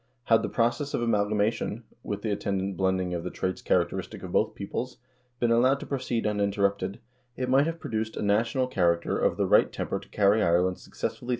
[0.23, 4.31] 5 Had the process of amalgamation, with the attendant blending of the traits characteristic of
[4.31, 4.97] both peoples,
[5.39, 6.99] been allowed to proceed uninterrupted,
[7.37, 10.79] it might have produced a national character of the right temper to carry Ireland successfully
[10.79, 11.29] through 1 Topographia Hibernica, diet.